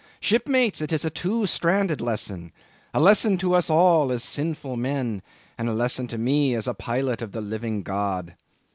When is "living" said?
7.41-7.83